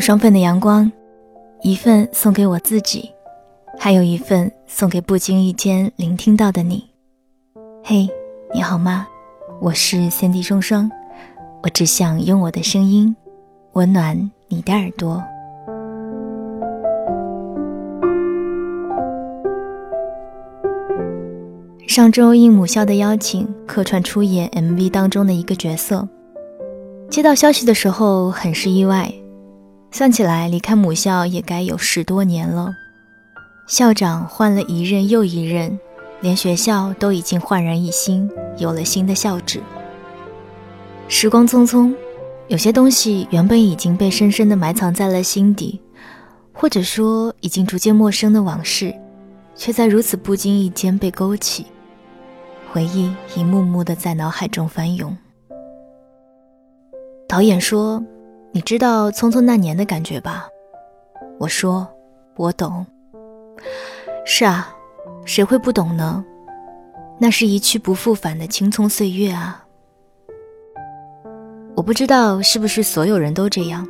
[0.00, 0.90] 双份的阳光，
[1.62, 3.10] 一份送给我自己，
[3.78, 6.88] 还有一份送给不经意间聆听到的你。
[7.84, 8.08] 嘿，
[8.54, 9.06] 你好吗？
[9.60, 10.90] 我是三 D 双双，
[11.62, 13.14] 我只想用我的声音
[13.74, 15.22] 温暖你的耳朵。
[21.86, 26.08] 上周应母校的邀请，客串出演 MV 当中的一个角色。
[27.10, 29.12] 接到消息的时候，很是意外。
[29.92, 32.74] 算起来，离开母校也该有十多年了。
[33.66, 35.78] 校长换了一任又一任，
[36.20, 39.60] 连学校都已经焕然一新，有了新的校址。
[41.08, 41.94] 时光匆匆，
[42.48, 45.80] 有些东西原本已经被深深的埋藏在了心底，
[46.52, 48.94] 或者说已经逐渐陌生的往事，
[49.56, 51.66] 却在如此不经意间被勾起。
[52.72, 55.16] 回忆一幕幕的在脑海中翻涌。
[57.28, 58.02] 导演说
[58.52, 60.48] ：“你知道《匆匆那年》的感觉吧？”
[61.38, 61.88] 我说
[62.36, 62.84] ：“我懂。”
[64.26, 64.74] 是啊，
[65.24, 66.24] 谁会不懂呢？
[67.18, 69.64] 那是一去不复返的青葱岁月啊！
[71.76, 73.86] 我不知道是不是所有人都这样，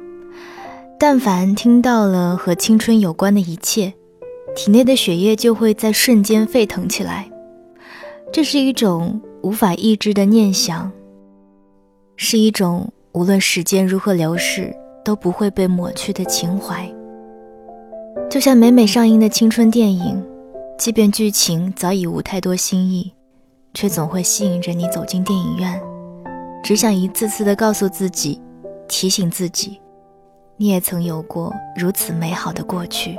[0.99, 3.93] 但凡听到了和青春有关的一切，
[4.55, 7.31] 体内的血液就会在瞬间沸腾起来。
[8.33, 10.91] 这是一种无法抑制的念想，
[12.17, 16.89] 是一种无论时间如何流逝都不会被抹去的情怀。
[18.29, 20.23] 就像每每上映的青春电影，
[20.79, 23.13] 即便剧情早已无太多新意，
[23.75, 25.81] 却总会吸引着你走进电影院，
[26.63, 28.41] 只想一次次的告诉自己，
[28.87, 29.81] 提醒自己，
[30.57, 33.17] 你也曾有过如此美好的过去。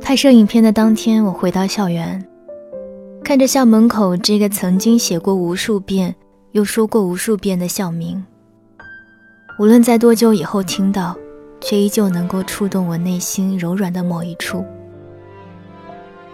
[0.00, 2.24] 拍摄影片的当天，我回到校园，
[3.30, 6.12] 看着校门口这个曾经写过无数遍
[6.50, 8.24] 又说过无数遍的校名，
[9.56, 11.16] 无论在多久以后听到，
[11.60, 14.64] 却依旧能够触动我内心柔软的某一处。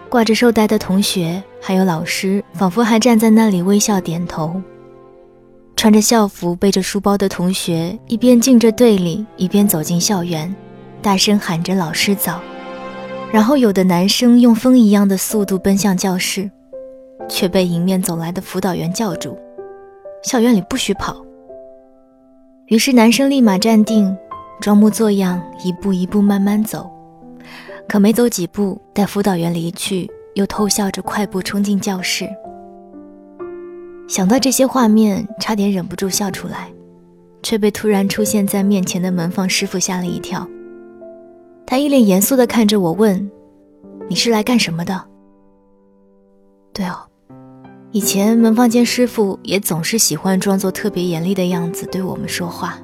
[0.09, 4.59] 挂着绶带的同学还有老师，仿佛还站在那里微笑点头。
[5.75, 10.51] 穿着校服背着书包的同学，一边进着队里，一边走进校园，
[11.03, 12.41] 大声喊着“老师早”。
[13.31, 16.49] 然后，有的男生用风一样的速度奔向教室，
[17.29, 19.37] 却被迎面走来的辅导员叫住
[20.23, 21.23] ：“校园里不许跑。”
[22.67, 24.15] 于是，男生立马站定，
[24.59, 26.89] 装模作样，一步一步慢慢走。
[27.87, 32.27] 可没走几步，待辅导员离去，又偷笑着快步冲进教室。
[34.09, 36.69] 想到这些画面，差点忍不住笑出来，
[37.41, 40.45] 却被突然出现在面前的门房师傅吓了一跳。
[41.65, 43.31] 他一脸严肃地看着我，问
[44.09, 45.01] ：“你是来干什么的？”
[46.73, 47.06] 对哦，
[47.91, 52.77] 以前门房间师傅也总是喜欢装作特别严厉的样子对我们说话。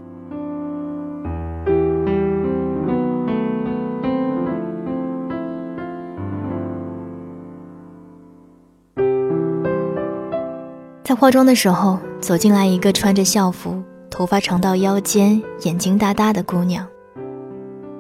[11.04, 16.88] 在化妆的时候，走进来一个穿着校服、头发长到腰间、眼睛大大的姑娘。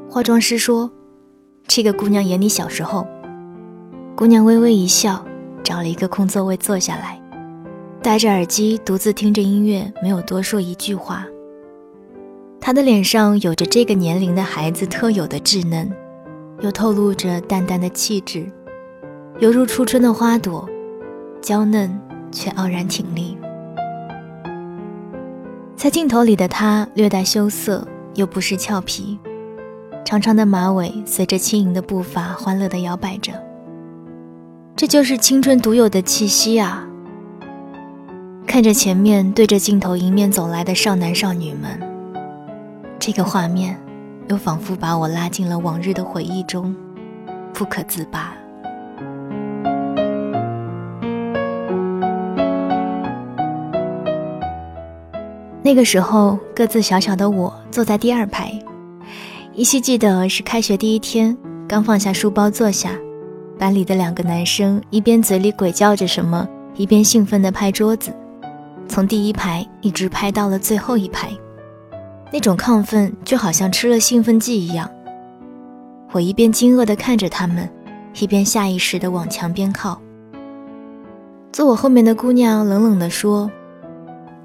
[0.09, 0.89] 化妆师说
[1.67, 3.05] ：“这个姑娘演你小时候。”
[4.15, 5.23] 姑娘微微一笑，
[5.63, 7.19] 找了一个空座位坐下来，
[8.01, 11.25] 戴着耳机独自听着音乐，没有多说一句话。
[12.59, 15.91] 他的脸上有着这个年龄的孩子特有的稚嫩，
[16.61, 18.45] 又透露着淡淡的气质，
[19.39, 20.69] 犹如初春的花朵，
[21.41, 21.99] 娇嫩
[22.31, 23.37] 却傲然挺立。
[25.75, 27.85] 在镜头里的他略带羞涩，
[28.15, 29.19] 又不失俏皮。
[30.05, 33.33] 长长的马尾随着轻盈的步伐欢乐地摇摆着，
[34.75, 36.85] 这就是青春独有的气息啊！
[38.45, 41.79] 看着前面对着镜头迎面走来的少男少女们，
[42.99, 43.79] 这个画面
[44.29, 46.75] 又仿佛把我拉进了往日的回忆中，
[47.53, 48.33] 不可自拔。
[55.61, 58.51] 那个时候，个子小小的我坐在第二排。
[59.53, 61.37] 依稀记得是开学第一天，
[61.67, 62.89] 刚放下书包坐下，
[63.63, 66.45] 班里的两个男生一边嘴里鬼叫着什么，
[66.75, 68.13] 一边兴奋地拍桌子，
[68.89, 71.29] 从第一排一直拍到了最后一排，
[72.29, 74.89] 那种亢奋就好像吃了兴奋剂一样。
[76.11, 77.69] 我一边惊愕地看着他们，
[78.19, 79.97] 一边下意识地往墙边靠。
[81.53, 83.49] 坐我后面的姑娘冷冷地说：“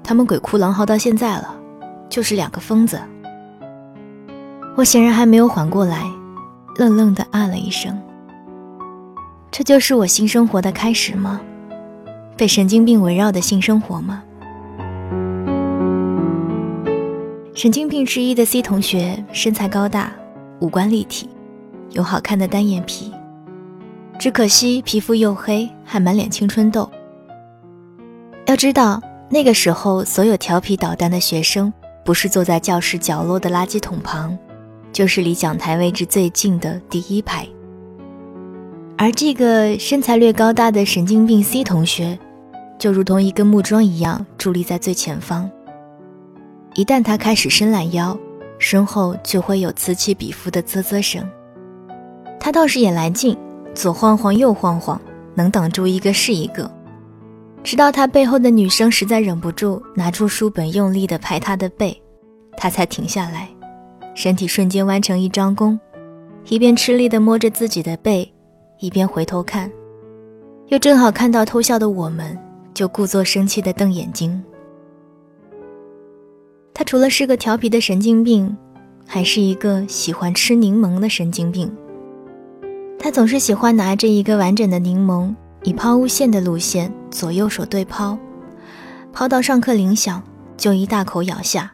[0.01, 1.53] 他们鬼哭狼嚎到现在了，
[2.07, 2.97] 就是两个疯子。”
[4.77, 6.09] 我显然还没有缓过来，
[6.77, 8.01] 愣愣地啊了一声。
[9.51, 11.41] 这就是我新生活的开始吗？
[12.37, 14.23] 被神经病围绕的性生活吗？
[17.53, 20.13] 神经病之一的 C 同学身材高大，
[20.59, 21.29] 五官立体，
[21.91, 23.11] 有好看的单眼皮，
[24.17, 26.89] 只可惜皮肤黝黑，还满脸青春痘。
[28.45, 31.73] 要知道，那个时候所有调皮捣蛋的学生，
[32.05, 34.37] 不是坐在教室角落的垃圾桶旁，
[34.93, 37.45] 就是离讲台位置最近的第一排。
[39.01, 42.19] 而这个身材略高大的神经病 C 同学，
[42.77, 45.49] 就如同一根木桩一样伫立在最前方。
[46.75, 48.19] 一旦他开始伸懒腰，
[48.57, 51.25] 身后就会有此起彼伏的啧啧声。
[52.41, 53.37] 他倒是也来劲，
[53.73, 54.99] 左晃晃右晃晃，
[55.33, 56.69] 能挡住一个是一个。
[57.63, 61.97] 直到他背后的女生实在忍不住拿出书本用力地拍他的背，
[62.57, 63.47] 他才停下来，
[64.13, 65.79] 身体瞬间弯成一张弓，
[66.49, 68.29] 一边吃力地摸着自己的背，
[68.79, 69.69] 一边回头看，
[70.67, 72.37] 又正好看到偷笑的我们，
[72.73, 74.41] 就故作生气地瞪眼睛。
[76.73, 78.55] 他除了是个调皮的神经病，
[79.05, 81.69] 还是一个喜欢吃柠檬的神经病。
[82.97, 88.17] 他总是喜欢拿着一个完整的柠檬，以抛物线的路线左右手对抛，
[89.11, 90.23] 抛到上课铃响
[90.55, 91.73] 就一大口咬下。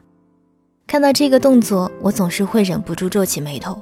[0.88, 3.80] 看到这个动作，我总是会忍不住皱起眉头，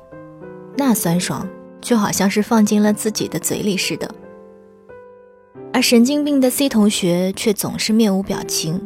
[0.77, 1.47] 那酸爽
[1.83, 4.09] 就好像是放进了自己的嘴里似的。
[5.71, 8.81] 而神经病的 C 同学却总是面无表情。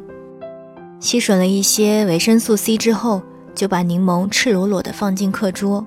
[0.99, 3.21] 吸吮了一些维生素 C 之后，
[3.53, 5.85] 就把柠檬赤裸裸地放进课桌。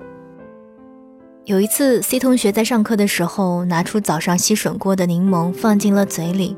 [1.45, 6.55] 有一次，C 同学在上课的时候拿出早上吸吮过的柠檬放进了嘴里。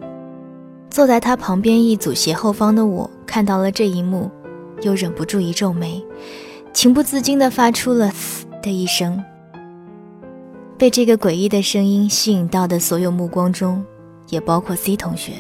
[0.90, 4.30] 坐在他旁边一组斜后方的我看到了这一幕，
[4.82, 6.06] 又忍不住一皱眉，
[6.74, 9.24] 情不自禁地发出了“嘶”的一声。
[10.78, 13.84] 被这个诡异的声音吸引到的所有目光中，
[14.30, 15.34] 也包括 C 同学。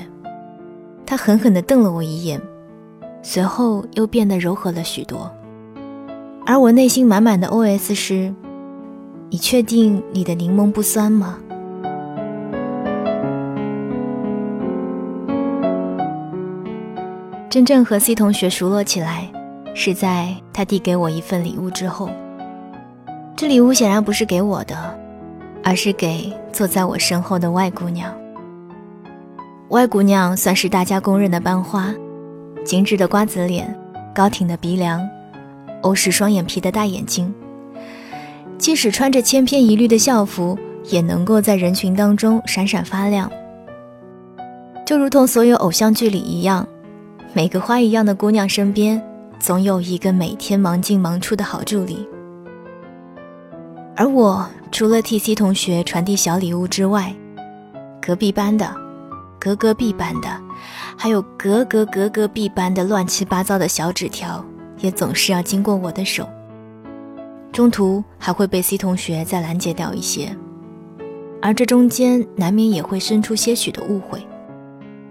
[1.05, 2.41] 他狠狠地瞪了我一眼。
[3.25, 5.31] 随后又变得柔和了许多，
[6.45, 8.33] 而我内心满满的 OS 是：
[9.29, 11.37] 你确定你的柠檬不酸吗？
[17.49, 19.31] 真正和 C 同学熟络起来，
[19.73, 22.09] 是在他递给我一份礼物之后。
[23.37, 24.99] 这礼物显然不是给我的，
[25.63, 28.13] 而是给坐在我身后的外姑娘。
[29.69, 31.93] 外姑娘算是大家公认的班花。
[32.63, 33.77] 精致的瓜子脸，
[34.15, 35.05] 高挺的鼻梁，
[35.81, 37.33] 欧式双眼皮的大眼睛，
[38.57, 43.29] 即使穿着千篇一律的校服，也能够在人群当中闪闪发亮。
[44.85, 46.65] 就如同所有偶像剧里一样，
[47.33, 49.01] 每个花一样的姑娘身边，
[49.39, 52.07] 总有一个每天忙进忙出的好助理。
[53.95, 57.13] 而我除了替 C 同学传递小礼物之外，
[58.01, 58.75] 隔壁班的，
[59.39, 60.27] 隔隔壁班的。
[60.97, 64.43] 还有格格格格壁班的乱七八糟的小纸条，
[64.79, 66.27] 也总是要经过我的手。
[67.51, 70.35] 中途还会被 C 同学再拦截掉一些，
[71.41, 74.25] 而这中间难免也会生出些许的误会。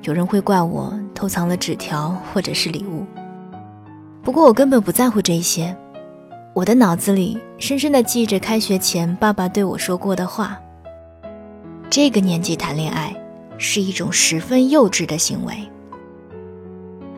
[0.03, 3.05] 有人会怪我偷藏了纸条或者是礼物，
[4.23, 5.77] 不过我根本不在乎这些。
[6.55, 10.61] 我的脑子里深深地记着开学前爸爸对我说过的话：
[11.89, 13.17] 这个年纪谈恋爱
[13.57, 15.55] 是一种十分幼稚的行为。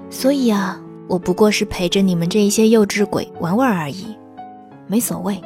[0.09, 4.17] 所以啊，我不过是陪着你们这一些幼稚鬼玩玩而已，
[4.87, 5.41] 没所谓。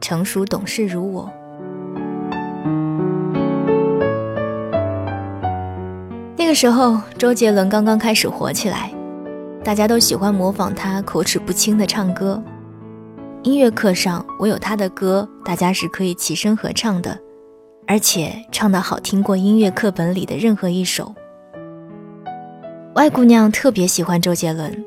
[0.00, 1.28] 成熟懂事如我。
[6.36, 8.92] 那个时候，周杰伦刚刚开始火起来，
[9.64, 12.40] 大家都喜欢模仿他口齿不清的唱歌。
[13.42, 17.18] 音乐课上，我有他的歌，大家是可以齐声合唱的，
[17.86, 21.14] 而且唱的好听过音乐课本里的任何一首。
[22.96, 24.84] 外姑娘特别喜欢周杰伦，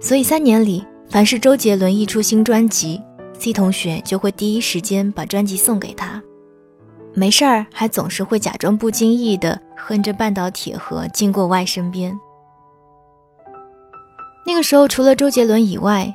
[0.00, 3.02] 所以三年里，凡是周杰伦一出新专辑
[3.36, 6.22] ，C 同学就会第一时间把专辑送给他。
[7.14, 12.16] 没事儿，还总是会假装不经意的哼着《半岛铁盒》经过外身边。
[14.46, 16.14] 那个时候，除了周杰伦以外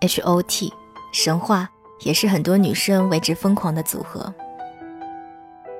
[0.00, 0.72] ，H.O.T.
[1.16, 1.66] 神话
[2.00, 4.30] 也是很多女生为之疯狂的组合。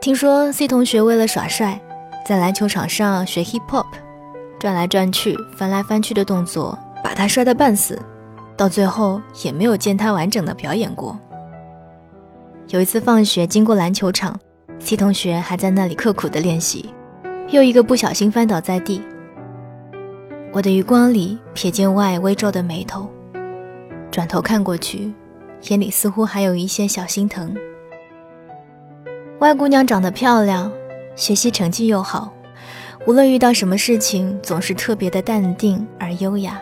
[0.00, 1.78] 听说 C 同学为了耍帅，
[2.24, 3.84] 在篮球场上学 Hip Hop。
[4.58, 8.00] 转来转去、翻来翻去的动作，把他摔得半死，
[8.56, 11.18] 到最后也没有见他完整的表演过。
[12.68, 14.40] 有一次放学经过篮球场
[14.78, 16.94] ，C 同学还在那里刻苦的练习，
[17.50, 19.02] 又一个不小心翻倒在地。
[20.50, 23.06] 我的余光里瞥见外微皱的眉头，
[24.10, 25.12] 转头看过去，
[25.62, 27.54] 眼里似乎还有一些小心疼。
[29.40, 30.72] 外姑娘长得漂亮，
[31.14, 32.32] 学习成绩又好。
[33.06, 36.60] 无论遇到什么事情，总是特别的淡定而优雅。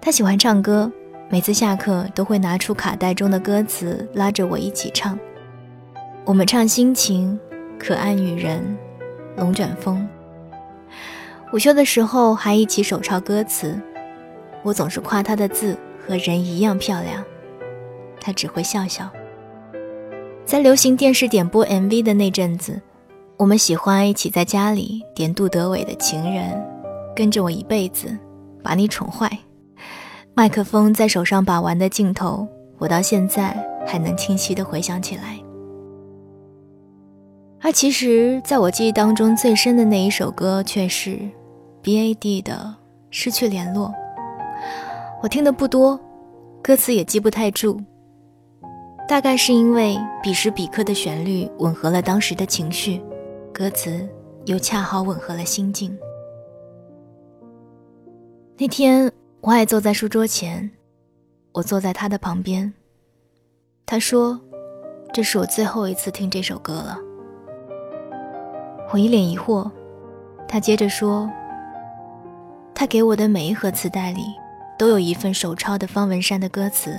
[0.00, 0.90] 他喜欢唱歌，
[1.28, 5.18] 每次下课都会拿出卡带中的歌词，拉着我一起唱。
[6.24, 7.38] 我们唱《心情》
[7.78, 8.76] 《可爱女人》
[9.40, 10.06] 《龙卷风》。
[11.52, 13.80] 午休的时候还一起手抄歌词。
[14.62, 15.76] 我总是夸她的字
[16.06, 17.24] 和人一样漂亮，
[18.20, 19.10] 他只会笑笑。
[20.44, 22.80] 在流行电视点播 MV 的那阵子。
[23.36, 26.52] 我们喜欢一起在家里点杜德伟的《情人》，
[27.16, 28.14] 跟着我一辈子，
[28.62, 29.30] 把你宠坏。
[30.34, 32.46] 麦克风在手上把玩的镜头，
[32.76, 35.38] 我到现在还能清晰地回想起来。
[37.62, 41.18] 而其实，在我记忆当中最深的那一首歌，却是
[41.80, 42.52] B.A.D 的
[43.10, 43.88] 《失去联络》。
[45.22, 45.98] 我听的不多，
[46.62, 47.80] 歌词也记不太住，
[49.10, 53.02] 大概是因为彼时彼刻的旋律吻合了当时的情绪。
[53.52, 54.08] 歌词
[54.46, 55.98] 又恰好吻合了心境。
[58.56, 60.70] 那天，我爱坐在书桌前，
[61.50, 62.72] 我坐在他的旁边。
[63.84, 64.40] 他说
[65.12, 66.96] ：“这是我最后一次听这首歌了。”
[68.94, 69.68] 我一脸疑惑。
[70.46, 71.28] 他接着说
[72.72, 74.22] ：“他给我的每一盒磁带里，
[74.78, 76.96] 都有一份手抄的方文山的歌词。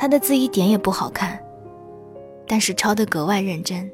[0.00, 1.38] 他的字一点也不好看，
[2.48, 3.86] 但是抄得格外认真。”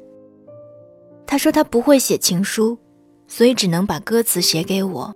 [1.27, 2.77] 他说他不会写情书，
[3.27, 5.13] 所以只能把歌词写给我。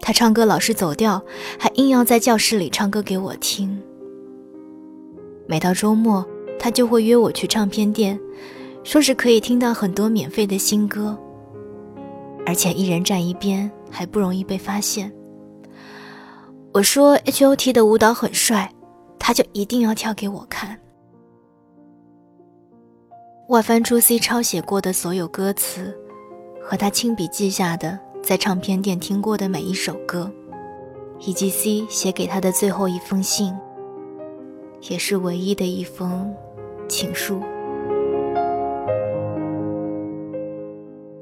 [0.00, 1.22] 他唱歌老是走调，
[1.58, 3.78] 还硬要在教室里唱歌给我听。
[5.46, 6.24] 每到周末，
[6.58, 8.18] 他就会约我去唱片店，
[8.84, 11.14] 说是可以听到很多免费的新歌，
[12.46, 15.12] 而且一人站一边，还不容易被发现。
[16.72, 18.70] 我说 H.O.T 的舞蹈很帅，
[19.26, 20.78] 他就一定要跳给我看。
[23.48, 25.92] 我翻出 C 抄写过的所有歌词，
[26.62, 30.30] 和他亲笔记下的在唱片店听过的每一首歌，
[31.18, 33.52] 以及 C 写给他的最后一封信，
[34.82, 36.32] 也是唯一的一封
[36.88, 37.42] 情书。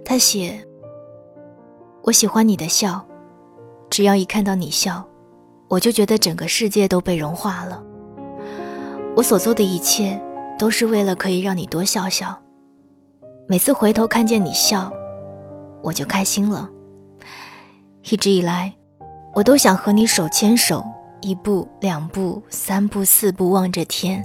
[0.04, 0.62] 他写
[2.04, 3.02] ：“我喜欢你的笑，
[3.88, 5.08] 只要一看到你笑，
[5.68, 7.82] 我就觉得整个世界都被融化了。
[9.16, 10.20] 我所做的一切。”
[10.56, 12.40] 都是为了可以让你多笑笑。
[13.48, 14.88] 每次回头看见你笑，
[15.82, 16.70] 我就开心了。
[18.04, 18.72] 一直以来，
[19.34, 20.84] 我都想和你手牵手，
[21.20, 24.24] 一步、两步、三步、四步，望着天，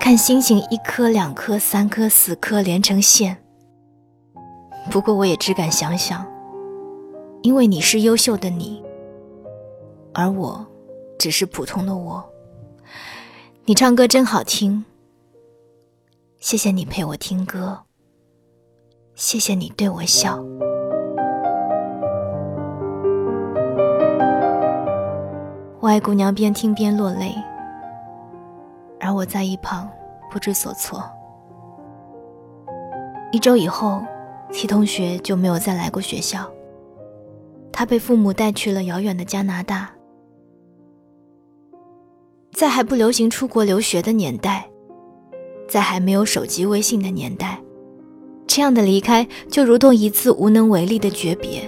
[0.00, 3.36] 看星星一颗、两颗、三颗、四颗连成线。
[4.90, 6.26] 不过，我也只敢想想，
[7.42, 8.82] 因为你是优秀的你，
[10.14, 10.66] 而我
[11.18, 12.24] 只是普通的我。
[13.66, 14.84] 你唱歌真好听。
[16.38, 17.78] 谢谢你陪我听歌，
[19.14, 20.38] 谢谢你对我笑。
[25.80, 27.34] 外姑娘边听边落泪，
[29.00, 29.88] 而我在一旁
[30.30, 31.02] 不知所措。
[33.32, 34.02] 一周以后
[34.52, 36.46] 齐同学就没有再来过学校，
[37.72, 39.93] 他被父母带去了遥远的加拿大。
[42.54, 44.70] 在还不流行出国留学的年代。
[45.68, 47.60] 在还没有手机微信的年代，
[48.46, 51.62] 这样的离开就如同一次无能为力的诀别。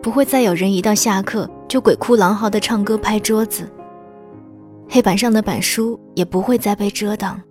[0.00, 3.68] 不会再有人一到下课就鬼哭狼嚎的唱歌拍桌子，
[4.88, 7.42] 黑板上的板书也不会再被遮挡。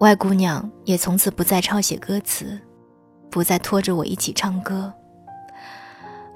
[0.00, 2.58] 外姑娘也从此不再抄写歌词，
[3.30, 4.92] 不再拖着我一起唱歌。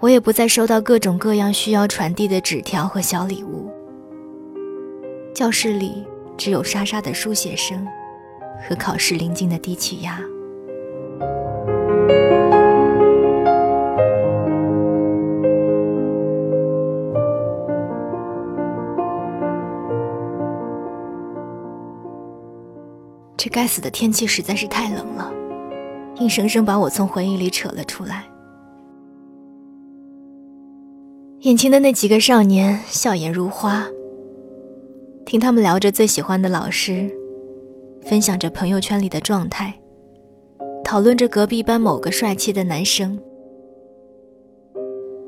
[0.03, 3.71] 我也不再收到各种各样需要传递的纸条和小礼物。
[5.33, 6.05] 教室里
[6.37, 7.87] 只有沙沙的书写声
[8.69, 10.19] 和考试临近的低气压。
[23.37, 25.33] 这该死的天气实在是太冷了，
[26.17, 28.32] 硬生生把我从回忆里扯了出来。
[31.43, 33.85] 眼前的那几个少年笑颜如花。
[35.27, 37.11] 听他们聊着最喜欢的老师，
[38.03, 39.75] 分享着朋友圈里的状态，
[40.85, 43.19] 讨论着隔壁班某个帅气的男生。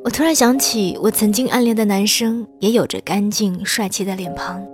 [0.05, 4.65] 我突然想起，我曾经暗恋的男生也有着干净帅气的脸庞。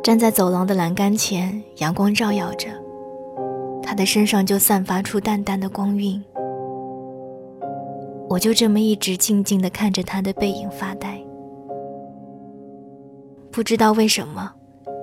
[0.00, 2.68] 站在走廊的栏杆前，阳光照耀着，
[3.82, 6.22] 他的身上就散发出淡淡的光晕。
[8.28, 11.20] 我就这么一直静静地看着他的背影发呆。
[13.52, 14.52] 不知道为什么，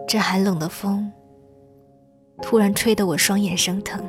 [0.07, 1.09] 这寒冷的风
[2.41, 4.03] 突然吹得我双眼生疼。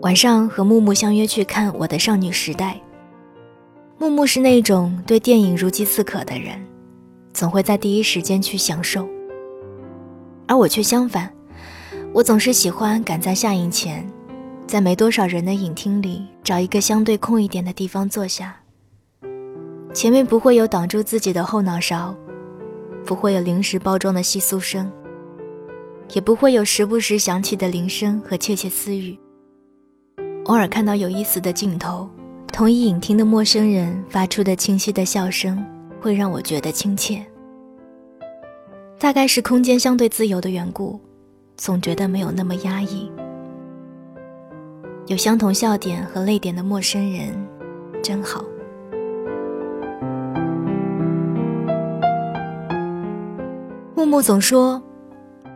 [0.00, 2.80] 晚上和木木相约去看《我的少女时代》。
[4.00, 6.56] 木木是那种对电影如饥似渴的人，
[7.32, 9.08] 总会在第一时间去享受。
[10.46, 11.28] 而我却相反，
[12.12, 14.08] 我总是喜欢赶在下映前，
[14.68, 18.56] 在没多少人的影厅里找一个相对空一点的地方坐下。
[19.92, 22.14] 前面不会有挡住自己的后脑勺，
[23.04, 24.88] 不会有零食包装的窸窣声，
[26.12, 29.18] 也不会有时不时响起的铃声和窃窃私语。
[30.44, 32.08] 偶尔看到有意思的镜头，
[32.58, 35.64] 同一影厅的陌生人发出的清晰的笑声，
[36.00, 37.24] 会让我觉得亲切。
[38.98, 40.98] 大概是空间相对自由的缘故，
[41.56, 43.08] 总觉得没有那么压抑。
[45.06, 47.32] 有相同笑点和泪点的陌生人，
[48.02, 48.44] 真好。
[53.94, 54.82] 木木总说：“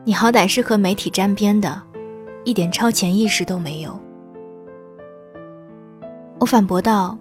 [0.06, 1.82] 你好歹是和媒体沾边的，
[2.44, 3.98] 一点超前意识都没有。”
[6.42, 7.16] 我反驳道：“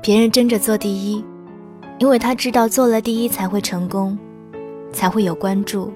[0.00, 1.24] 别人争着做第一，
[1.98, 4.16] 因为他知道做了第一才会成功，
[4.92, 5.92] 才会有关注，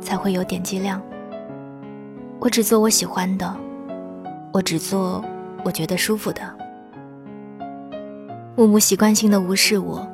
[0.00, 0.98] 才会有点击量。
[2.40, 3.54] 我只做我喜欢的，
[4.50, 5.22] 我只做
[5.62, 6.40] 我觉得舒服的。”
[8.56, 10.08] 木木习惯性的无视我，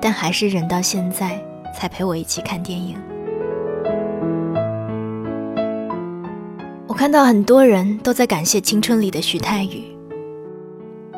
[0.00, 1.38] 但还是忍到现在
[1.74, 2.96] 才陪我一起看电影。
[6.86, 9.94] 我看到很多人都在感谢青春里的徐太宇。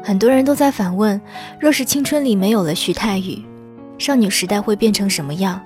[0.08, 1.20] 很多人都在反问：
[1.60, 3.44] 若是青春里没有了徐太宇，
[3.98, 5.60] 少女时代会变成什么样？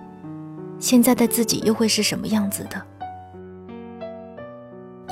[0.80, 2.82] 现在的自己又会是什么样子的？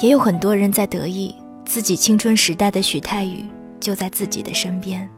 [0.01, 1.33] 也有很多人在得意
[1.65, 3.45] 自己青春时代的徐太宇
[3.79, 5.09] 就在自己的身边。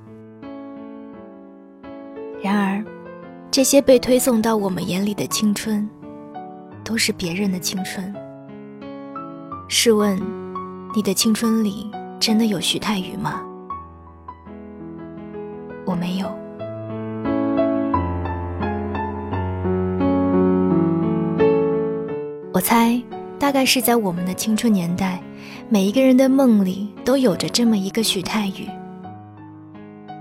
[2.43, 2.85] 然而，
[3.51, 5.89] 这些被推送到我们眼里的青春，
[6.85, 8.15] 都是别人的青春。
[9.69, 10.21] 试问，
[10.95, 13.43] 你的青春里真的有徐太宇吗？
[15.85, 16.27] 我没有。
[22.53, 23.03] 我猜，
[23.39, 25.21] 大概是在我们的青春年代，
[25.69, 28.69] 每一个人的梦里都有着这么一个许太宇。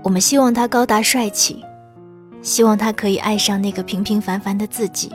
[0.02, 1.62] 我们希望他高大帅气，
[2.40, 5.12] 希望他可以爱上那个平平凡凡的自己，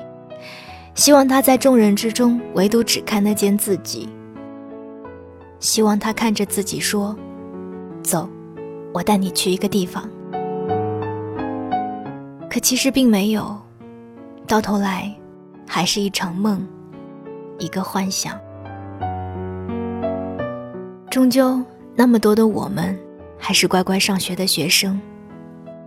[0.95, 4.07] 希望他在众人之中唯独只看得见自己，
[5.59, 7.13] 希望他看着自己说
[8.01, 8.29] ：“走，
[8.93, 10.09] 我带你去一个地方。”
[12.57, 13.55] 可其实并没有，
[14.47, 15.15] 到头来，
[15.67, 16.67] 还是一场梦，
[17.59, 18.35] 一个幻想。
[21.11, 21.63] 终究，
[21.95, 22.97] 那么多的我们，
[23.37, 24.99] 还是乖乖上学的学生，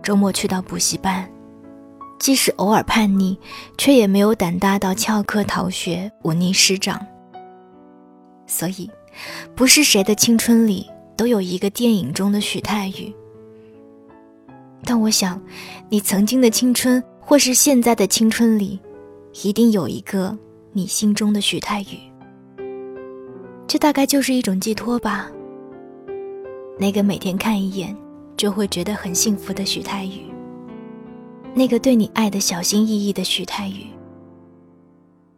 [0.01, 1.29] 周末去到补习班，
[2.17, 3.37] 即使偶尔叛逆，
[3.77, 7.05] 却也没有胆大到翘课逃学，忤逆师长。
[8.47, 8.89] 所以，
[9.57, 13.13] 不是谁的青春里都有一个电影中的许太宇。
[14.83, 15.41] 但我想，
[15.89, 18.79] 你曾经的青春，或是现在的青春里，
[19.43, 20.37] 一定有一个
[20.73, 21.99] 你心中的许太宇。
[23.67, 25.31] 这大概就是一种寄托吧。
[26.77, 27.95] 那个每天看一眼
[28.35, 30.25] 就会觉得很幸福的许太宇，
[31.53, 33.85] 那个对你爱的小心翼翼的许太宇，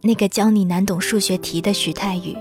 [0.01, 2.35] 那个教你难懂数学题的许太宇，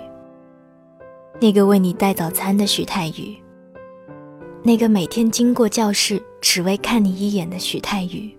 [1.41, 3.37] 那个为你带早餐的许太宇。
[4.65, 8.33] 那个每天经过教室只为看你一眼的许太宇，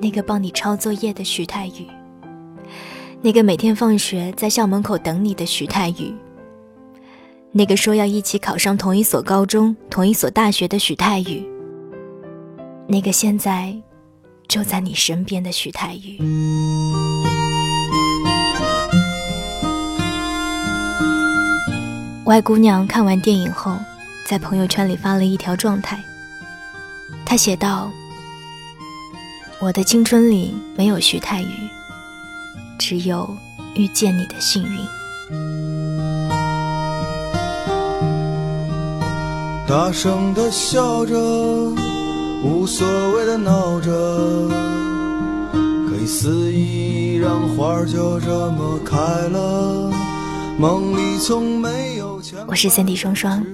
[0.00, 1.86] 那个帮你抄作业的许太宇，
[3.22, 6.12] 那个每天放学在校门口等你的许太宇，
[7.52, 11.48] 那个说要一起考上同一所高中、同一所大学的许太宇，
[12.88, 13.72] 那个现在
[14.48, 16.18] 就在你身边的许太宇。
[22.24, 23.76] 外姑娘看完电影后。
[24.26, 26.02] 在朋友圈里发了一条状态，
[27.24, 27.92] 他写道
[29.62, 31.48] ：“我的青春里没有徐太宇，
[32.76, 33.36] 只有
[33.76, 34.70] 遇见你的幸运。”
[39.68, 41.16] 大声的笑着，
[42.42, 43.90] 无所谓的闹着，
[45.88, 50.05] 可以肆意让花就这么开了。
[50.58, 52.18] 梦里从没有。
[52.46, 53.44] 我是三 D 双双，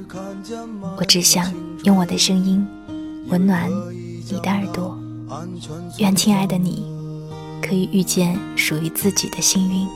[0.97, 2.65] 我只想用我的声音
[3.27, 4.97] 温暖你的耳朵。
[5.99, 6.87] 愿亲爱的你，
[7.61, 9.89] 可以遇见属于自己的幸运。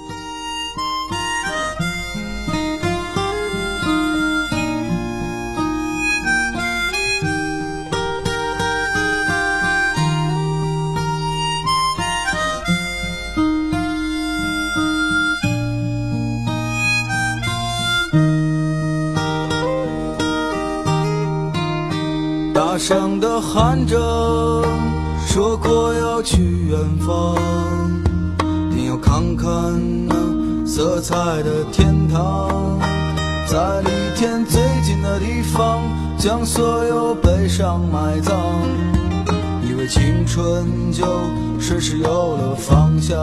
[22.89, 23.99] 大声的喊着，
[25.27, 27.35] 说过要去远方，
[28.71, 30.15] 定要看看那
[30.65, 32.79] 色彩的天堂，
[33.49, 35.83] 在离天最近的地方，
[36.17, 38.33] 将所有悲伤埋葬，
[39.69, 41.05] 以为青春就
[41.59, 43.19] 顺势有了方向，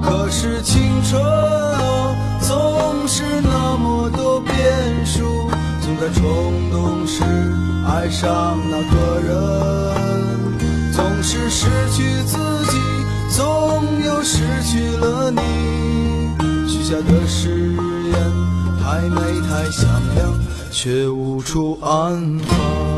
[0.00, 1.20] 可是青春
[6.04, 7.22] 总在冲动时
[7.86, 12.36] 爱上那个人，总是失去自
[12.70, 12.78] 己，
[13.30, 15.40] 总又失去了你。
[16.68, 18.14] 许下的誓言
[18.82, 20.34] 太美太响亮，
[20.70, 22.93] 却无处安放。